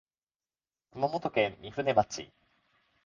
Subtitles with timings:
[0.93, 2.31] 熊本県御船町